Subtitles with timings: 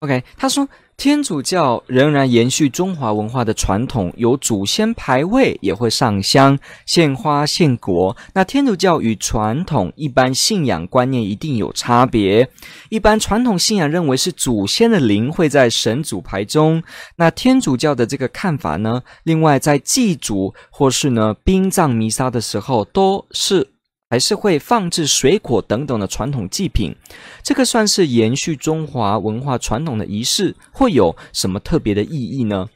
[0.00, 8.14] OK，他说天主教仍然延续中华文化的传统，有祖先牌位，也会上香、献花、献果。
[8.34, 12.46] 那天主教与传统一般信仰观念一定有差别。
[12.90, 16.82] 一般传统信仰认为是祖先的灵会在神主牌中，
[17.16, 19.02] 那天主教的这个看法呢？
[19.24, 23.75] 另外，在祭祖或是呢殡葬弥撒的时候，都是。
[24.08, 26.94] 还是会放置水果等等的传统祭品，
[27.42, 32.68] 这个算是延续中华文化传统的仪式，会有什么特别的意义呢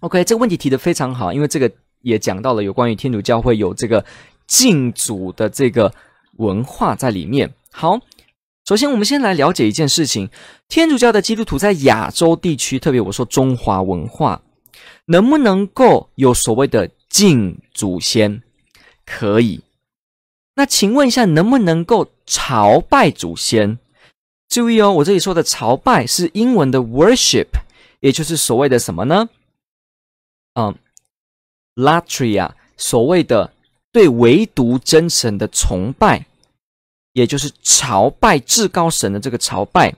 [0.00, 1.70] ？OK，这个问题提得非常好，因为这个
[2.02, 4.04] 也讲到了有关于天主教会有这个
[4.46, 5.92] 敬祖的这个
[6.38, 7.54] 文化在里面。
[7.72, 8.00] 好，
[8.66, 10.28] 首先我们先来了解一件事情：
[10.68, 14.42] 天主教的基督徒在亚洲地区，特别我说中华文化，
[15.06, 18.42] 能不能够有所谓的敬祖先？
[19.04, 19.62] 可以。
[20.56, 23.78] 那请问一下，能不能够朝拜祖先？
[24.48, 27.46] 注意哦，我这里说的朝拜是英文的 worship，
[28.00, 29.28] 也就是所谓的什么呢？
[30.54, 30.74] 嗯
[31.74, 33.52] ，latria，所谓的
[33.92, 36.24] 对唯独真神的崇拜，
[37.12, 39.94] 也就是朝拜至高神的这个朝拜。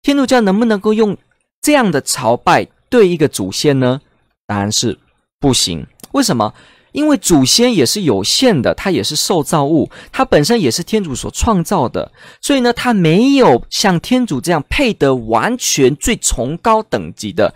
[0.00, 1.16] 天主教能不能够用
[1.60, 4.00] 这样的朝拜对一个祖先呢？
[4.46, 4.98] 答案是
[5.38, 5.86] 不行。
[6.12, 6.54] 为什么？
[6.94, 17.52] 因为祖先也是有限的，他也是受造物，他本身也是天主所创造的，所以呢，他没有像天主这样配得完全最崇高等级的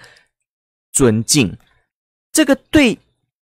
[0.93, 1.57] 尊敬。
[2.33, 2.99] 这个对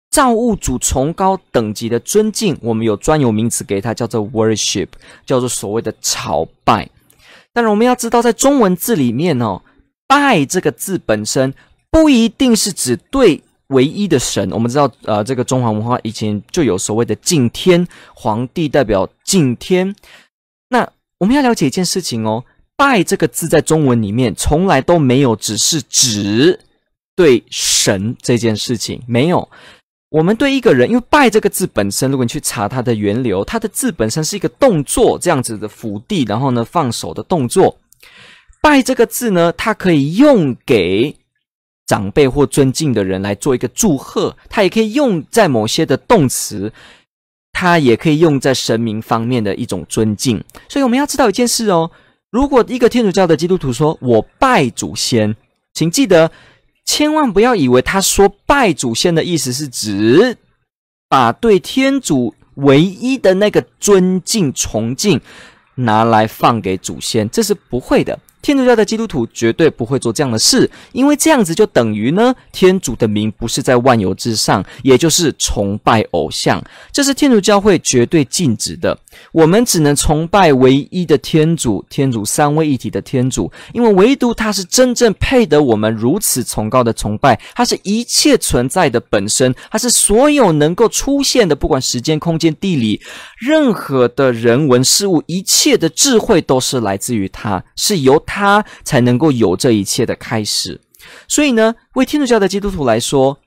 [0.10, 4.88] 造物主崇高等级的尊敬，我们有专有名词给他，叫做 worship，
[5.24, 6.90] 叫做所谓的朝拜。
[7.54, 9.62] 当然，我们要知道，在中文字里面哦
[10.10, 11.54] ，“拜”这个字本身
[11.92, 13.44] 不一定是指对。
[13.68, 19.96] 唯一的神，我们知道，呃，这个中华文化以前就有所谓的敬天，皇帝代表敬天。
[20.70, 20.88] 那
[21.18, 22.44] 我们要了解一件事情哦，
[22.76, 26.60] 拜这个字在中文里面从来都没有只是指
[27.16, 29.50] 对神这件事情，没有。
[30.10, 37.78] 我们对一个人，因为拜这个字本身，如果你去查它的源流，它的字本身是一个动作，这样子的伏地，然后呢放手的动作。
[38.62, 41.16] 拜这个字呢，它可以用给。
[41.86, 46.74] 长辈或尊敬的人来做一个祝贺，它也可以用在某些的动词，
[47.52, 50.44] 它也可以用在神明方面的一种尊敬。
[50.68, 51.92] 所以我们要知道一件事哦，
[52.32, 55.36] 如果一个天主教的基督徒说“我拜祖先”，
[55.74, 56.32] 请记得
[56.86, 60.38] 千万不要以为他说“拜祖先”的意思是指
[61.08, 65.22] 把对天主唯一的那个尊敬崇敬
[65.76, 68.20] 拿来放给祖先，这是不会的。
[68.46, 78.96] 天主教的基督徒绝对不会做这样的事，因为这样子就等于呢，天主的名不是在万有之上，也就是崇拜偶像，这是天主教会绝对禁止的。
[79.32, 93.02] 我们只能崇拜唯一的天主，天主三位一体的天主，因为唯独他是真正配得我们如此崇高的崇拜，他是一切存在的本身，他是所有能够出现的，不管时间、空间、地理，
[93.40, 98.35] 任何的人文事物，一切的智慧都是来自于他，是由他。
[98.36, 100.82] 他才能够有这一切的开始，
[101.26, 103.40] 所以呢，为天主教的基督徒来说，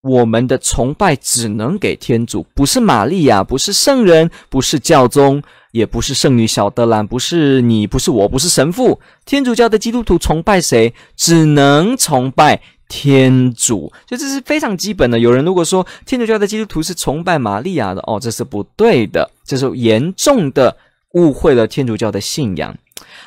[0.00, 5.42] 我们的崇拜只能给天主，不是玛利亚，不是圣人，不是教宗，
[5.72, 8.98] 也不是圣女小德兰，不是你，不是我，不是神父。
[9.26, 10.94] 天主教的基督徒崇拜谁？
[11.14, 15.18] 只能崇拜天主，就这是非常基本的。
[15.18, 20.74] 有人如果说天主教的基督徒是崇拜玛利亚的，哦，这是不对的，这是严重的
[21.12, 22.74] 误会了天主教的信仰。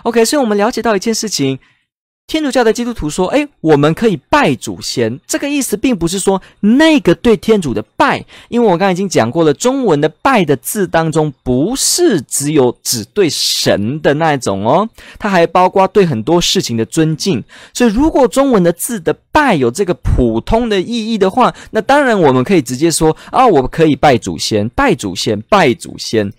[0.03, 1.59] OK，所以我们了解到一件事情，
[2.28, 14.90] 天主教的基督徒说：“诶，我们可以拜祖先。”这个意思并不是说那个对天主的拜，因为我刚才已经讲过了，中文的“拜”的字当中不是只有只对神的那一种哦，
[15.20, 17.44] 它还包括对很多事情的尊敬。
[17.73, 26.34] 所以，如果中文的字的“拜”有这个普通的意义的话，那当然我们可以直接说：“啊，我们可以拜祖先，拜祖先，拜祖先。”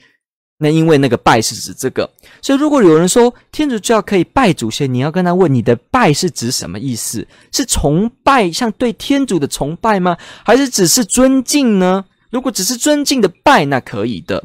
[0.59, 2.09] 那因为那个拜是指这个，
[2.41, 7.27] 所以如果有人说天主教可以拜祖先，你要跟他问你的拜是指什么意思？
[7.53, 10.17] 是崇拜，像对天主的崇拜吗？
[10.45, 12.07] 还是只是尊敬呢？
[12.31, 14.43] 如果只是尊敬的拜，那可以的。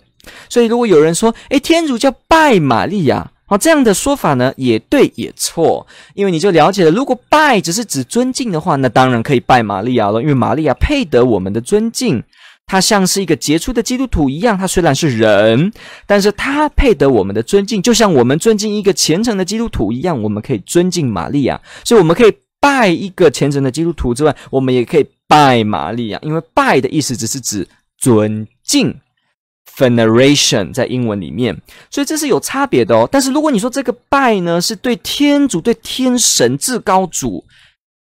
[0.50, 12.22] 所以如果有人说，诶，天主教拜玛利亚，好，这样的说法呢，也对也错，因为你就了解了，如果拜只是指尊敬的话，那当然可以拜玛利亚了，因为玛利亚配得我们的尊敬。
[12.66, 15.74] 他像是一个杰出的基督徒一样，他虽然是人，
[16.06, 27.68] 但是他配得我们的尊敬，就像我们尊敬一个虔诚的基督徒一样，我们可以尊敬玛利亚，所以我们可以拜一个虔诚的基督徒之外，我们也可以拜玛利亚，因为拜的意思只是指
[27.98, 28.96] 尊敬
[29.76, 31.60] ，veneration 在英文里面，
[31.90, 33.10] 所以这是有差别的哦。
[33.12, 37.44] 但是如果你说这个拜呢，是对天主、对天神至高主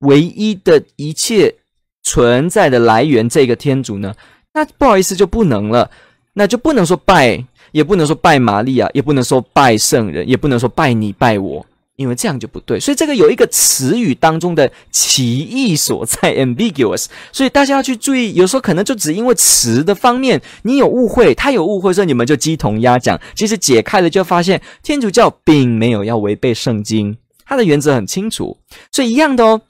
[0.00, 1.54] 唯一的一切
[2.02, 4.14] 存在的来源，这个天主呢？
[4.58, 5.88] 那不好意思，就不能了，
[6.32, 11.64] 那就不能说拜，也不能说拜玛利亚，也不能说拜圣人，也不能说拜你拜我，
[11.94, 12.81] 因为这样就不对。
[12.81, 17.06] 所以这个有一个词语当中的歧义所在， ambiguous。
[17.31, 23.16] 所以大家要去注意，有时候可能就只因为词的方面你有误会，他有误会，所以你们就鸡同鸭讲。
[23.37, 27.16] 其实解开了就发现，天主教并没有要违背圣经，
[27.46, 28.58] 它的原则很清楚。
[28.90, 29.61] 所以一样的哦，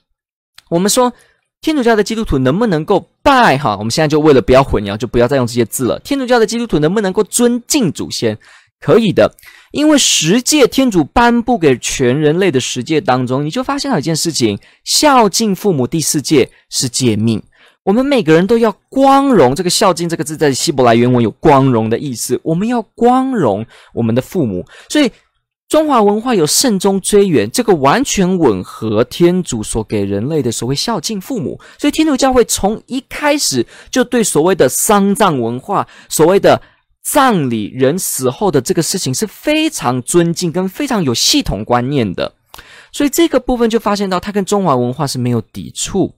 [0.70, 1.12] 我们说。
[1.60, 3.58] 天主教的基督徒能不能够拜？
[3.58, 5.98] 哈，我们现在就为了不要混淆，就不要再用这些字了。
[6.00, 8.38] 天主教的基督徒能不能够尊敬祖先？
[8.80, 9.34] 可以的，
[9.72, 15.84] 因为十诫天主颁布给全人类的十诫当中，你就发现了一件事情：孝敬父母。
[15.84, 17.42] 第四诫是诫命，
[17.82, 19.52] 我们每个人都要光荣。
[19.52, 25.10] 这个“孝敬”这个字在希伯来原文有光荣的意思，我们要光荣我们的父母，所以。
[25.68, 36.62] 中华文化有慎终追远，这个完全吻合天主所给人类的所谓孝敬父母，所以天主教会从一开始就对所谓的丧葬文化、所谓的
[37.02, 42.32] 葬礼人死后的这个事情是非常尊敬跟非常有系统观念的，
[42.90, 46.14] 所以这个部分就发现到它跟中华文化是没有抵触，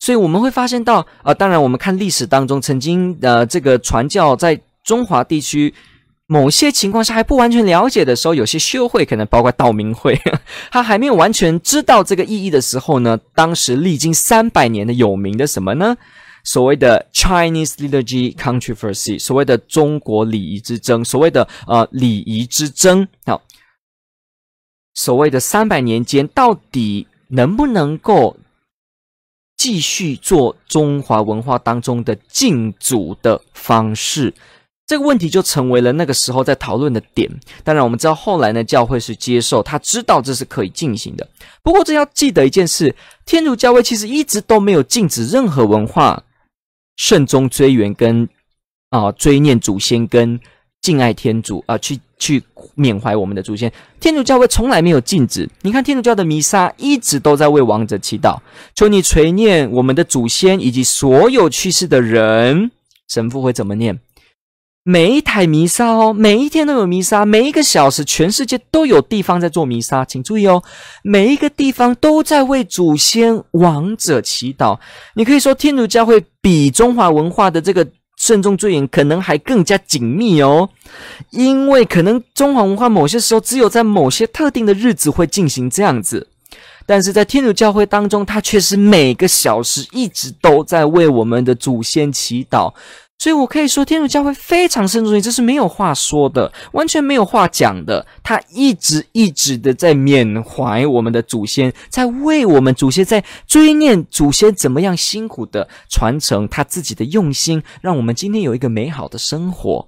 [0.00, 5.74] 所以我们会发现到，呃，当然我们看历史当中曾经呃这个传教在中华地区。
[6.26, 10.18] 某些情况下还不完全了解的时候，有些修会可能包括道明会，
[10.70, 15.96] 他还没有完全知道这个意义的时候呢，当时历经三百年的有名的什么呢？
[16.44, 23.42] 所谓的 Chinese Liturgy Controversy，所谓的中国礼仪之争，所谓的呃礼仪之争，好，
[24.94, 28.36] 所谓的三百年间到底能不能够
[29.56, 34.34] 继续做中华文化当中的敬祖的方式？
[34.92, 37.26] 这个问题就成为了那个时候在讨论的点。
[37.64, 41.26] 当然，我们知道后来呢，教会是接受，他知道这是可以进行的。
[41.62, 42.94] 不过，这要记得一件事：
[43.24, 46.22] 天主教会其实一直都没有禁止任何文化
[46.96, 48.28] 慎终追远、跟
[48.90, 50.38] 啊追念祖先、跟
[50.82, 52.42] 敬爱天主啊，去去
[52.74, 53.72] 缅怀我们的祖先。
[53.98, 55.48] 天主教会从来没有禁止。
[55.62, 58.38] 你看，天主教的弥撒一直都在为亡者祈祷，
[58.74, 62.70] 求你垂念我们的祖先以及所有去世的人。
[63.08, 63.98] 神父会怎么念？
[64.84, 70.60] 每一台弥撒哦，每一天都有弥撒，每一个小时，全世界都有地方在做弥撒，请注意哦，
[71.04, 74.76] 每一个地方都在为祖先亡者祈祷。
[75.14, 77.86] 你可以说，天主教会比中华文化的这个
[78.16, 80.68] 慎终追远可能还更加紧密哦，
[81.30, 86.26] 因为可能中华文化某些时候只有在某些特定的日子会进行这样子，
[86.86, 92.74] 但是在天主教会当中，它却是每个小时一直都在为我们的祖先祈祷。
[93.22, 98.04] 所以，我可以说，天主教会非常慎重，这是没有话说的，完全没有话讲的。
[98.20, 109.86] 他一直一直的在缅怀我们的祖先，在为我们祖先在追念祖先怎么样辛苦的传承他自己的用心，让我们今天有一个美好的生活。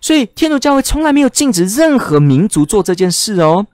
[0.00, 3.64] 所以，天主教会从来没有禁止任何民族做这件事哦。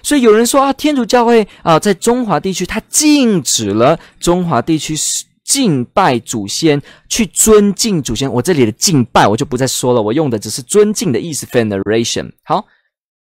[0.00, 5.24] 所以有人说啊，天主教会啊，在中华地区，他禁止了中华地区是。
[5.48, 8.30] 敬拜祖先，去尊敬祖先。
[8.30, 10.02] 我这里的敬拜，我就不再说了。
[10.02, 12.30] 我用的只是尊敬的意思，veneration。
[12.44, 12.66] 好，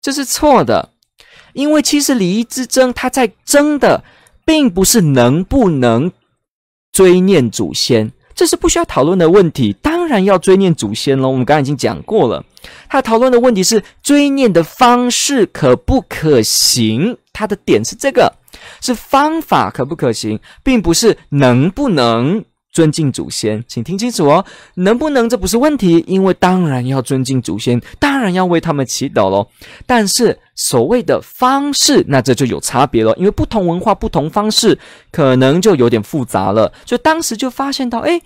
[0.01, 0.89] 这是错的，
[1.53, 4.03] 因为其实礼仪之争，它在争的
[4.43, 6.11] 并不是能不能
[6.91, 9.71] 追念祖先，这是不需要讨论的问题。
[9.73, 12.43] 当然要追念祖先了，我们刚刚已经讲过了。
[12.89, 18.33] 他讨论的问题是追念的方式可不可行，他的点是这个。
[18.81, 24.45] 是方法可不可行，并不是能不能尊敬祖先，请听清楚哦。
[24.75, 29.47] 能不能这不是问题，因为当然要尊敬祖先，当然要为他们祈祷喽。
[29.85, 34.77] 但是所谓的方式，那这就有差别了，因为不同文化不同方式，
[35.09, 36.73] 可能就有点复杂了。
[36.85, 38.21] 所以当时就发现到，诶，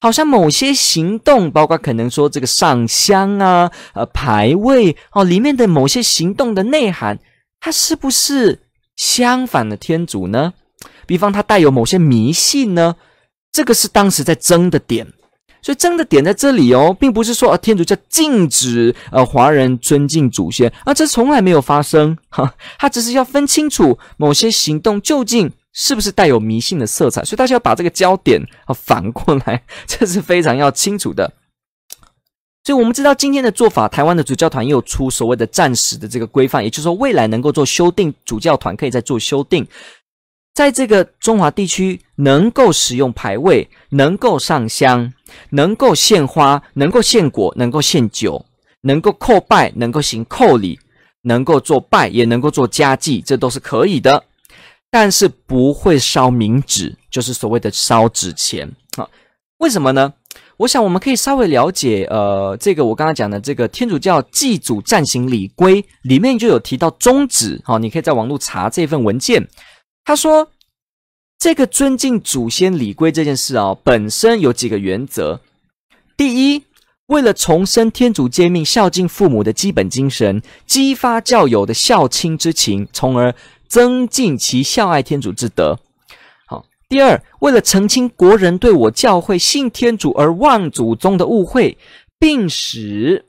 [0.00, 7.18] 好像某些行动，包括可能说这个上香啊、呃牌位哦，里面的某些行动的内涵，
[7.60, 8.60] 它是不是？
[9.00, 10.52] 相反的天主呢？
[11.06, 12.96] 比方他带有某些迷信呢？
[13.50, 15.06] 这个是当时在争的点，
[15.62, 27.24] 所以争的点在这里哦，并不是说啊天主教禁止呃华人尊敬祖先啊，这从来没有发生哈，他只是要分清楚某些行动究竟是不是带有迷信的色彩？
[27.24, 31.32] 所以大家要把这个焦点啊反过来， 这是非常要清楚的。
[32.64, 39.66] 所以我们知道今天的做法，台湾的主教团又出所谓的暂时的这个规范，也就是说未来能够做修订，主教团可以再做修订。
[40.52, 45.12] 在这个中华地区，能够使用牌位，能够上香，
[45.50, 48.44] 能够献花，能够献果，能够献酒，
[48.82, 50.78] 能够叩拜，能够行叩礼，
[51.22, 54.22] 能够做拜，也能够做家祭，这都是可以的。
[54.90, 59.08] 但是不会烧冥纸，就是所谓的烧纸钱啊？
[59.58, 60.12] 为什么呢？
[60.60, 69.48] 我想我们可以稍微了解，呃，这个我刚才讲的这个天主教祭祖暂行礼规里面就有提到宗旨，好，你可以在网络查这份文件。
[70.04, 70.50] 他说，
[71.38, 75.40] 这个尊敬祖先礼规这件事啊，本身有几个原则。
[76.14, 76.62] 第一，
[77.06, 83.34] 为了重申天主诫命孝敬父母的基本精神，激发教友的孝亲之情，从而
[83.66, 85.78] 增进其孝爱天主之德。
[86.90, 91.78] 第二，为了澄清国人对我教会信天主而忘祖宗的误会，
[92.18, 93.26] 并使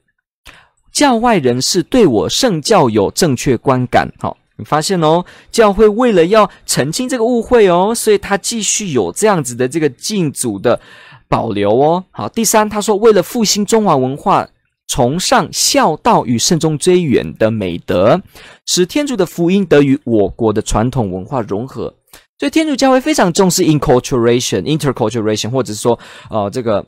[0.91, 4.11] 教外人士对我圣教有正确观感。
[4.19, 4.35] 好。
[4.57, 10.79] 你发现哦，教会为了要澄清这个误会哦，所以他继续有这样子的这个敬祖的
[11.27, 12.03] 保留哦。
[12.11, 14.47] 好，第三，他说为了复兴中华文化，
[14.87, 18.21] 崇尚孝道与慎终追远的美德，
[18.67, 21.95] 使天主的福音得与我国的传统文化融合。
[22.41, 26.83] 所以天主教会非常重视 inculturation、interculturation，或者说呃这个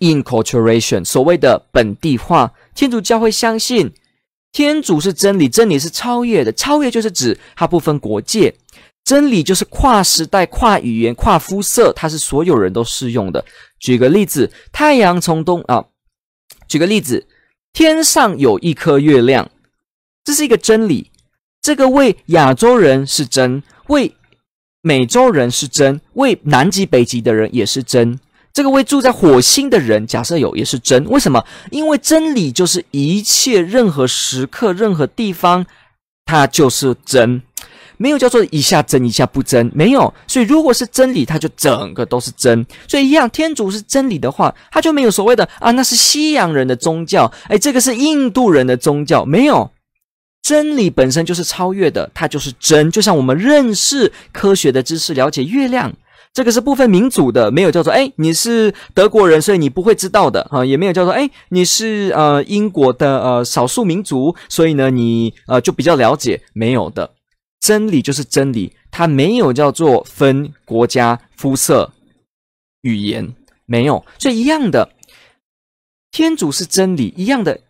[0.00, 2.52] inculturation，所谓的本地化。
[2.74, 3.92] 天主教会相信。
[4.50, 8.52] 天主是真理，真理是超越的，超越就是指它不分国界，
[9.04, 13.44] 真理就是跨时代、跨语言、跨肤色，它是所有人都适用的。
[13.78, 15.84] 举个例子，太阳从东啊，
[16.66, 17.28] 举个例子，
[17.72, 19.48] 天上有一颗月亮，
[20.24, 21.12] 这是一个真理，
[21.62, 24.12] 这个为亚洲人是真，为
[24.86, 28.20] 美洲人是真，为南极、北极的人也是真。
[28.52, 31.42] 这个为住在火星的人，假设有也是真，为什么？
[31.70, 35.64] 因为真理就是一切任何时刻、任何地方，
[36.26, 37.40] 它就是真，
[37.96, 40.12] 没有叫做一下真一下不真，没有。
[40.26, 42.66] 所以如果是真理，它就整个都是真。
[42.86, 49.70] 所以一样，天主是真理的话，它就没有所谓的啊，那是西洋人的宗教，哎，这个是印度人的宗教，没有。
[50.44, 52.90] 真理本身就是超越的，它就是真。
[52.90, 55.92] 就像我们认识科学的知识，了解月亮。
[56.34, 67.14] 这个是不分民族的，没有叫做哎，你是德国人，所以你不会知道的啊，也没有叫做哎，你是呃英国的呃少数民族，所以呢你呃就比较了解，没有的。
[67.60, 71.92] 真理就是真理，它没有叫做分国家、肤色、
[72.82, 73.34] 语言，
[73.64, 74.90] 没有，所以一样的，
[76.10, 77.60] 天主是真理，一样的，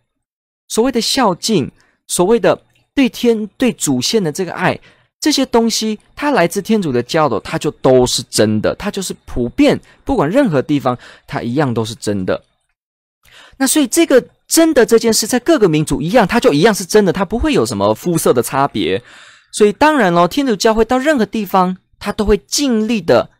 [0.67, 1.71] 所谓的孝敬，
[2.07, 2.59] 所谓的
[2.93, 4.79] 对天对祖先的这个爱。
[5.21, 10.95] 这些东西，它来自天主的教导，它就都是真的，它就是普遍，不管任何地方，
[11.25, 12.43] 它一样都是真的。
[13.57, 19.01] 那所以，这个真的这件事，在各个民族一样，它就一样是真的，它不会有什么肤色的差别。
[19.51, 23.31] 所以，当然咯，天主教会到任何地方，它都会尽力的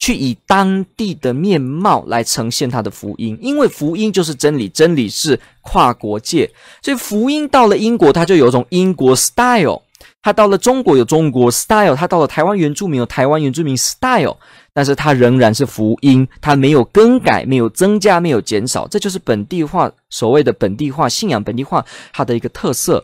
[0.00, 6.50] 去以当地的面貌来呈现它的福音，因为福音就是真理，真理是跨国界，
[6.82, 9.82] 所以福音到了英国，它就有种英国 style。
[10.22, 14.36] 他到了中国有中国 style，他到了台湾原住民有台湾原住民 style，
[14.72, 23.02] 但是他仍然是福音，他没有更改，没有增加，没有减少，这就是本地化，所谓的本地化信仰，本地化它的一个特色。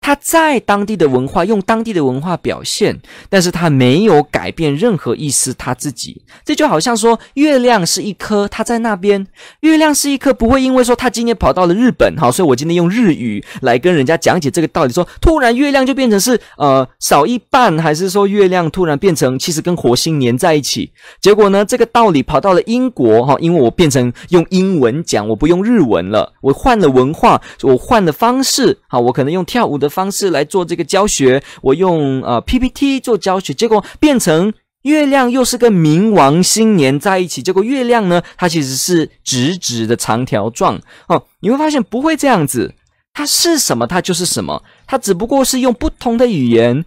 [0.00, 5.52] 他在当地的文化用当地的文化表现，但是他没有改变任何意思。
[5.54, 9.26] 他自己，这就好像说，月亮是一颗，他在那边，
[9.62, 20.92] 月亮是一颗，不会因为说他今天跑到了日本，好，所以我今天用日语来跟人家讲解这个道理，说突然月亮就变成是呃少一半，还是说月亮突然变成其实跟火星粘在一起？
[21.20, 29.85] 结果呢，这个道理跑到了英国，哈，因为我变成用英文讲，我不用日文了，我换了文化，我换了方式，好，我可能用跳舞的。
[29.88, 34.52] 方式来做这个教学，我用呃 PPT 做教学，结果变成
[34.82, 37.42] 月亮又是跟冥王星粘在一起。
[37.42, 41.24] 结果月亮呢，它其实是直直的长条状哦。
[41.40, 42.74] 你会发现不会这样子，
[43.12, 46.84] 它是什么，它就是什么，它只不过是用不同的语言、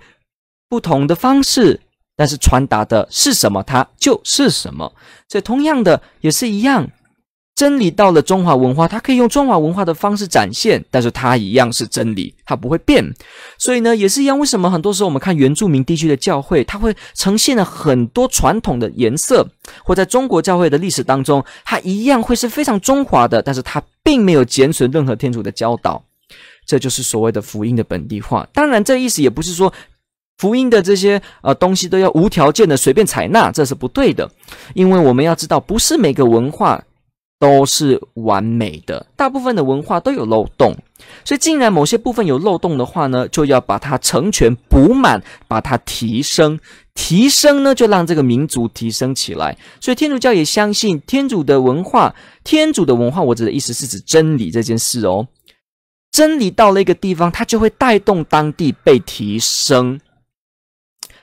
[0.69, 1.81] 不同的方式，
[2.15, 4.93] 但是传达的是什么，它就是什么。
[5.27, 6.89] 所以同样的也是一样。
[7.59, 13.03] 真理到了中华文化，它可以用中华文化的方式展现，但是它一样是真理，它不会变。
[13.57, 14.39] 所以呢，也是一样。
[14.39, 19.45] 为什么很多时候我们看原住民地区的教会，它会呈现了很多传统的颜色，
[19.83, 26.01] 或在中国教会的历史当中，它一样会是非常中华的，但是它并没有减损任何天主的教导。
[26.65, 28.47] 这就是所谓的福音的本地化。
[28.53, 29.73] 当然，这意思也不是说
[30.37, 34.31] 福音的这些呃东西都要无条件的随便采纳，这是不对的。
[34.75, 36.81] 因为我们要知道，不是每个文化
[37.39, 40.75] 都是完美的，大部分的文化都有漏洞。
[41.23, 46.59] 所以，既然某些部分有漏洞的话呢，就要把它成全、补满，把它提升。
[46.93, 49.57] 提升呢，就让这个民族提升起来。
[49.79, 52.13] 所以，天主教也相信天主的文化。
[52.43, 55.25] 天主的文化，我指的意思是指真理这件事哦。
[56.11, 59.97] 真理到了一个地方，它就会带动当地被提升。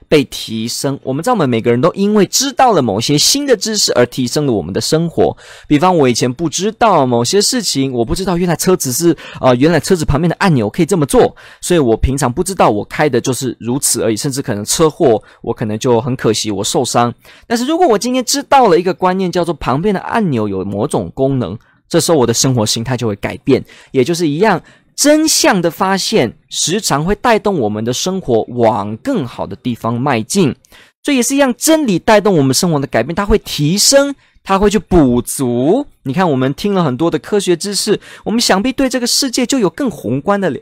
[0.08, 5.36] 被提升，我们知道，我们每个人都因为知道了某些新的知识而提升了我们的生活。
[5.66, 17.12] 比方，我以前不知道某些事情，我不知道原来车子是啊、呃，原来车子旁边的按钮可以这么做，所以我平常不知道，我开的就是如此而已，甚至可能车祸，我可能就很可惜，我受伤。
[17.46, 21.58] 但是如果我今天知道了一个观念，叫做旁边的按钮有某种功能，
[21.88, 24.62] 这时候我的生活形态就会改变，也就是一样。
[24.96, 30.56] 真相的发现时常会带动我们的生活往更好的地方迈进，
[31.04, 35.86] 所以也是一样，真理带动我们生活的改变，它会提升，它会去补足。
[36.04, 40.58] 你看，我们听了很多的科学知识，我们想必对这个世界就有更宏观的了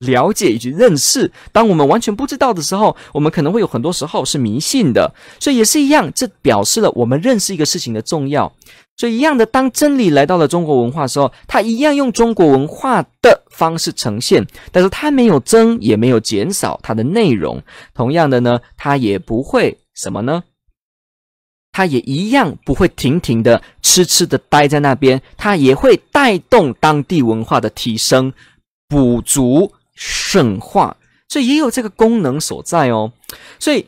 [0.00, 1.30] 了解以及认识。
[1.52, 8.52] 当我们完全不知道的时候，我们可能会有很多时候是迷信的，所以也是一样，这表示了我们认识一个事情的重要。
[8.96, 17.60] 所以一样的，当真理来到了中国文化的时候，它一样用中国文化的方式呈现，但是它没有增，也没有减少它的内容。
[17.92, 20.44] 同样的呢，它也不会什么呢？
[21.72, 28.32] 它也一样不会停停的、痴痴的待在那边，它也会带动当地文化的提升、
[28.88, 30.96] 补足、神化，
[31.28, 33.12] 所以也有这个功能所在哦。
[33.58, 33.86] 所以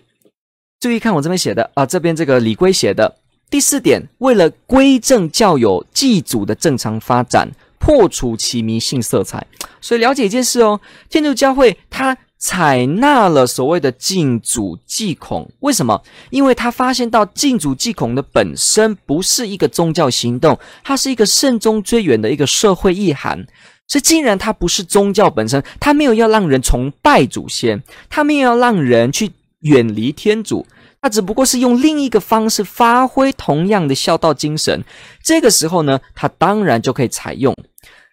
[0.81, 3.17] 注意看我这边写的啊，这边这个李圭写的。
[3.49, 7.49] 第四点，为了归正教友祭祖的正常发展，
[7.79, 9.47] 破除其迷信色彩。
[9.81, 15.49] 所以了解一件事哦，天主教会它采纳了所谓的敬祖祭孔。
[15.61, 16.03] 为什么？
[16.31, 23.47] 因为他发现到敬祖祭孔的本身不是一个宗教行动，它是一个慎终追远的一个社会意涵。
[23.89, 30.67] 所以，既然它不是宗教本身，它没有要让人崇拜祖先，它没有要让人去远离天主。
[31.01, 34.83] 它只不过是用另一个方式发挥同样的孝道精神，
[35.23, 37.55] 这个时候呢，它当然就可以采用，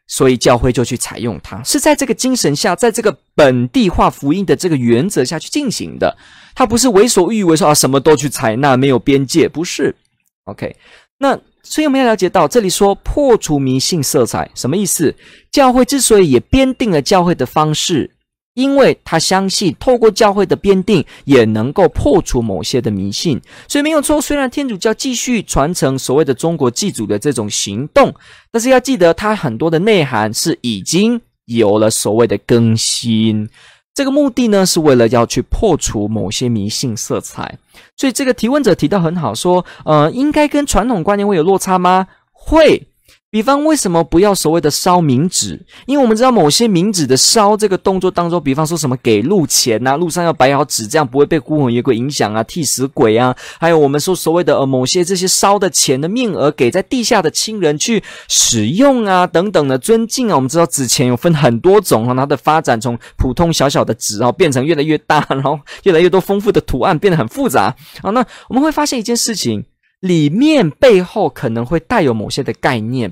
[0.06, 6.16] 所以教会就去采用它，是在这个精神下，在这个本地化福音的这个原则下去进行的。
[6.54, 9.96] 它不是为所欲为，说啊什么都去采纳，没有边界，不是。
[10.44, 10.76] OK，
[11.18, 15.16] 那所以我们要了解到，这里说破除迷信色彩什么意思？
[15.52, 18.12] 教会之所以也编定了教会的方式。
[18.56, 24.22] 因为他相信，透过教会的编定，也能够破除某些的迷信，所以没有错。
[24.22, 28.14] 虽然天主教继续传承所谓的中国祭祖的这种行动，
[28.52, 33.50] 但是要记得，它很多的内涵是已经有了所谓的更新。
[33.94, 37.58] 这个目的呢，是为了要去破除某些迷信色彩。
[37.96, 42.08] 所以这个提问者提到很好，说，呃，应该跟传统观念会有落差吗？
[42.32, 42.88] 会。
[43.34, 45.60] 比方，为什么不要所谓的烧冥纸？
[45.88, 60.36] 因为我们知道某些冥纸的烧这个动作当中，比方说什么给路钱呐，路上要摆好纸，这样不会被孤魂野鬼影响啊，替死鬼啊，还有我们说所谓的呃某些这些烧的钱的面额给在地下的亲人去使用啊，等等的尊敬啊。
[60.36, 68.12] 我们知道纸钱有分很多种啊，它的发展从普通小小的纸啊，变成越来越大， 然后越来越多丰富的图案，变得很复杂啊。
[68.12, 69.66] 那我们会发现一件事情，
[70.02, 73.12] 里面背后可能会带有某些的概念。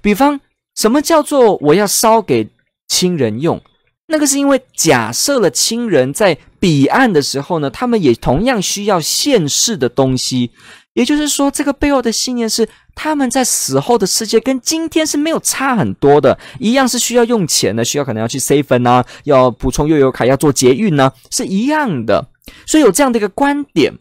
[0.00, 0.40] 比方，
[0.74, 2.48] 什么叫做我要烧给
[2.88, 3.60] 亲人用？
[4.06, 10.50] 那个是因为假设了亲人在彼岸的时候呢，他们也同样需要现世的东西。
[10.92, 22.28] 也就是说，这个背后的信念是他们在死后的世界跟今天是没有差很多的，一样是需要用钱的，需要可能要去 C 分啊，要补充悠游卡，要做捷运呢，是一样的。
[22.66, 23.92] 所以有这样的一个观点。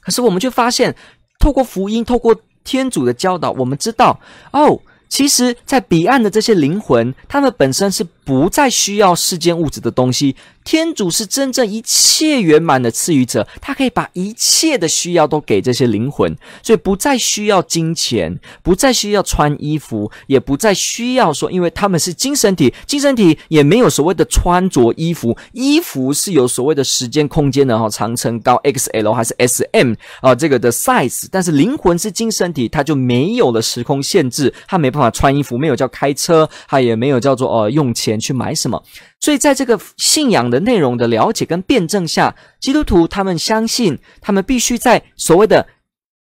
[0.00, 0.94] 可是我们就发现，
[1.40, 4.18] 透过福音，透过天主的教导，我们知道
[4.52, 4.80] 哦。
[5.14, 10.34] 其实，在彼岸的这些灵魂，他们本身是不再需要世间物质的东西。
[10.64, 38.82] 天主是真正一切圆满的赐予者，他可以把一切的需要都给这些灵魂，所以不再需要金钱，不再需要穿衣服，也不再需要说，因为他们是精神体，精神体也没有所谓的穿着衣服，衣服是有所谓的时间空间的哈，长城高 XL 还是 SM 啊这个的 size，但是灵魂是精神体，它就没有了时空限制，它没办法穿衣服，没有叫开车，他也没有叫做呃用钱去买什么。
[39.20, 45.66] 所以，在这个信仰的内容的了解跟辩证下，基督徒他们相信，他们必须在所谓的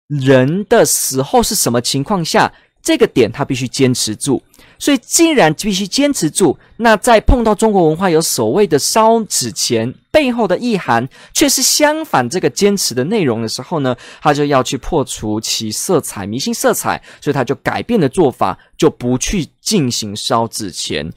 [0.07, 4.41] 人的死后是什么情况下，这个点他必须坚持住。
[4.79, 21.11] 所以既然必须坚持住，那在碰到中国文化有所谓的烧纸钱背后的意涵，却是相反这个坚持的内容的时候呢，他就要去破除其色彩迷信色彩，所以他就改变了做法，就不去进行烧纸钱。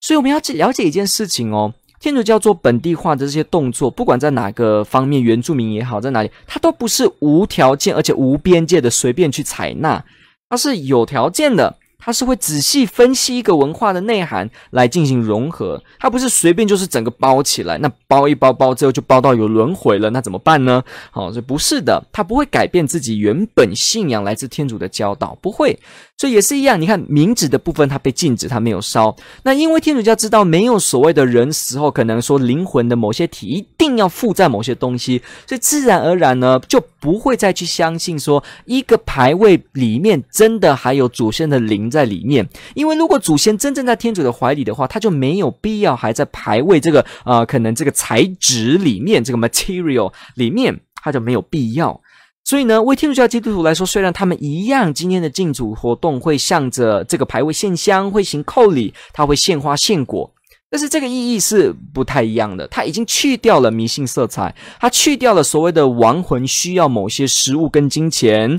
[0.00, 1.72] 所以我们要去了解一件事情哦。
[2.00, 10.04] 天主教做本地化的这些动作，不管在哪个方面，原住民也好，在哪里，它都不是无条件而且无边界的随便去采纳，
[10.48, 11.76] 它是有条件的。
[11.98, 20.82] 他是会仔细分析一个文化的内涵来进行融合，它不是随便就是整个包起来，那包一包包之后就包到有轮回了，那怎么办呢？
[21.10, 25.78] 好，这不是的，他不会改变自己原本信仰来自天主的教导，不会。
[26.18, 29.14] 所以也是一样，你看冥纸的部分它被禁止，它没有烧。
[29.44, 42.48] 那因为天主教知道没有所谓的人死后可能说灵魂的某些体一定要附在某些东西，所以自然而然呢就不会再去相信说一个牌位里面真的还有祖先的灵在里面。
[42.74, 52.00] 因为如果祖先真正在天主的怀里的话，他就没有必要还在牌位这个呃可能这个材质里面这个 material 里面，他就没有必要。
[52.48, 60.32] 所以呢，为天主教基督徒来说，虽然他们一样今天的敬主活动会向着这个牌位献香，会行叩礼，他会献花献果，
[60.70, 62.66] 但是这个意义是不太一样的。
[62.68, 68.58] 他已经去掉了迷信色彩，他去掉了所谓的亡魂需要某些食物跟金钱。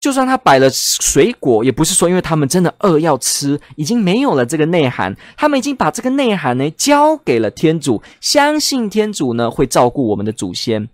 [0.00, 5.16] 就算他摆了水果，也不是说因为他们真的饿要吃，已经没有了这个内涵。
[5.36, 10.88] 他们已经把这个内涵呢交给了天主，相信天主呢会照顾我们的祖先。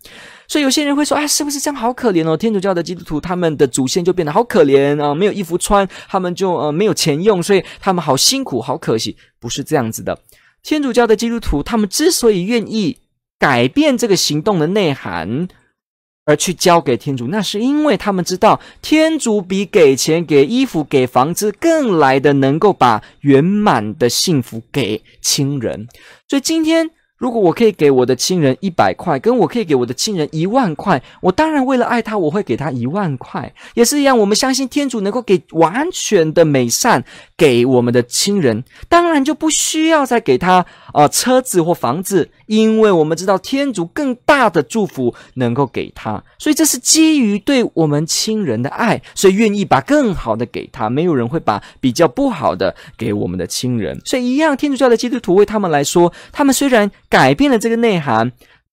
[0.51, 2.37] 所以有些人会说：“啊，是不是这样好可怜哦？
[2.37, 10.19] 天主教的基督徒，他们的祖先就变得好可怜啊，没有衣服穿，他们就呃没有钱用，所以他们好辛苦，好可惜。”不是这样子的。
[10.65, 12.99] 天主教的基督徒，他们之所以愿意
[13.39, 15.47] 改变这个行动的内涵，
[16.25, 25.87] 而去交给天主，那是因为他们知道天主比给钱、给衣服、给房子更来的能够把圆满的幸福给亲人。
[26.27, 26.91] 所以今天。
[27.21, 33.53] 如果我可以给我的亲人一百块，跟我可以给我的亲人一万块，我当然为了爱他，我会给他一万块。
[33.75, 37.05] 也是一样，我们相信天主能够给完全的美善
[37.41, 50.91] 给我们的亲人，当然就不需要再给他呃车子或房子，因为我们知道天主更大的祝福能够给他，所以这是基于对我们亲人的爱，所以愿意把更好的给他。
[50.91, 56.91] 没有人会把比较不好的给我们的亲人，所以一样，天主教的基督徒为他们来说，他们虽然。
[57.09, 58.31] 改变了这个内涵，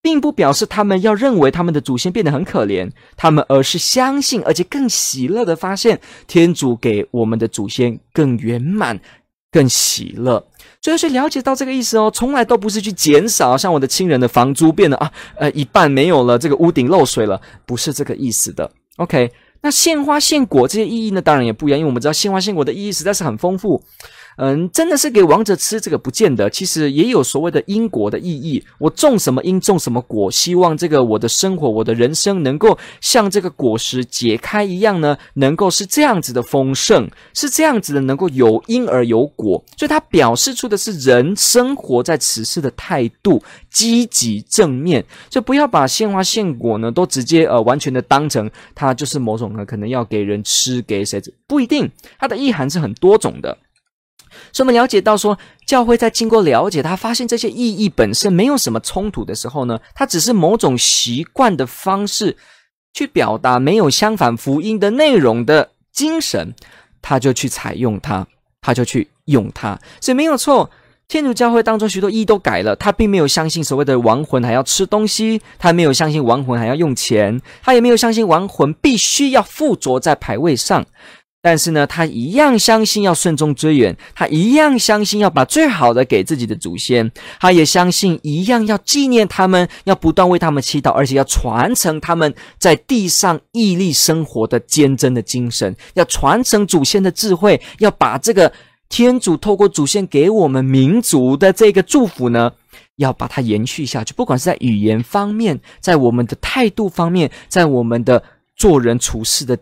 [0.08, 8.98] 并不表示他们要认为他们的祖先变得很可怜，他们而是相信，而且更喜乐的发现，天主给我们的祖先更圆满、
[9.52, 10.42] 更喜乐。
[10.82, 18.72] 所以，是了解到这个意思哦，从来都不是去减少，像我的亲人的房租变得啊，呃，一半没有了，这个屋顶漏水了，不是这个意思的。
[18.96, 19.30] OK，
[19.62, 23.84] 那献花献果这些意义呢，当然也不一样，因为我们知道献花献果的意义实在是很丰富。
[24.38, 28.64] 嗯，真的是给王者吃这个不见得，其实也有所谓的因果的意义。
[28.78, 39.64] 我种什么因，种什么果，希望这个我的生活，我的人生能够像这个果实解开一样呢，能够是这样子的丰盛，是这样子的，能够有因而有果。
[39.76, 45.04] 所以它表示出的是人生活在此世的态度，积极正面。
[45.32, 53.58] 所以不要把献花献果呢，都直接呃完全的当成它就是某种呢可能要给人吃给谁，不一定，它的意涵是很多种的。
[54.52, 62.38] 所以我们了解到说，教会在经过了解，他发现这些意义本身没有什么冲突的时候呢，他只是某种习惯的方式
[62.94, 66.54] 去表达没有相反福音的内容的精神，
[67.02, 68.26] 他就去采用它，
[68.62, 69.80] 他就去用它。
[70.02, 70.70] 所以没有错，
[71.08, 80.86] 天主教会当中许多意义都改了，他并没有相信所谓的亡魂还要吃东西，他没有相信亡魂还要用钱，他也没有相信亡魂必须要附着在牌位上。
[81.48, 98.52] 但是呢，他一样相信要顺中追远，他一样相信要把最好的给自己的祖先，他也相信一样要纪念他们，要不断为他们祈祷，而且要传承他们在地上屹立生活的坚贞的精神，要传承祖先的智慧，要把这个
[98.90, 102.52] 天主透过祖先给我们民族的这个祝福呢，
[102.98, 108.22] 要把它延续下去，不管是在语言方面，在我们的态度方面，在我们的
[108.58, 109.58] 做人处事的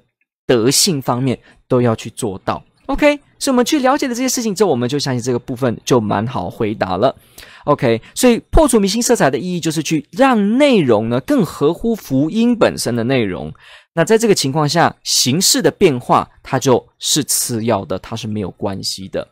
[0.45, 1.39] 德性方面。
[1.67, 3.19] 都要去做到，OK。
[3.39, 7.15] 所以我们去了解了这些事情之后，我们就相信这个部分就蛮好回答了
[7.65, 7.99] ，OK。
[8.13, 13.51] 所以破除迷信色彩的意义，就是去让内容呢更合乎福音本身的内容。
[13.95, 19.27] 那在这个情况下，形式的变化它就是次要的，它是没有关系的。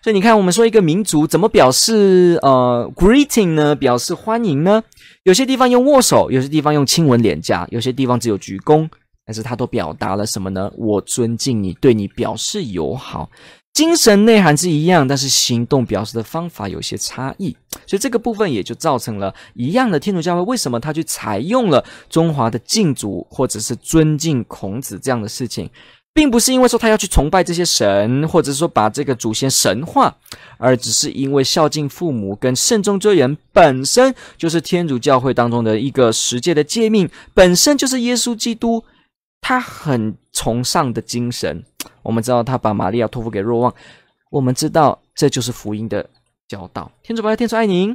[0.00, 3.74] 所以你看，我们说一个民族怎么表示呃 greeting 呢？
[3.74, 4.84] 表示欢迎呢？
[5.24, 8.88] 有些地方用握手，有些地方用亲吻脸颊，有些地方只有鞠躬。
[9.26, 10.70] 但是他都表达了什么呢？
[10.76, 13.30] 我尊敬你，对你表示友好。
[13.72, 17.56] 精神内涵是一样，但是行动表示的方法有些差异，
[17.88, 25.68] 所以这个部分也就造成了一样的天主教会为什么他去采用了中华的敬祖或者是尊敬孔子这样的事情，
[26.12, 30.16] 并不是因为说他要去崇拜这些神，或者说把这个祖先神化，
[30.56, 38.84] 而只是因为孝敬父母跟慎终追远本身就是天主教会当中的一个十诫的诫命，本身就是耶稣基督
[39.46, 41.62] 他很崇尚的精神。
[42.02, 43.74] 我们知道他把玛利亚托付给若望，
[44.30, 46.08] 我们知道这就是福音的
[46.48, 46.90] 教导。
[47.02, 47.94] 天主保佑，天主爱您。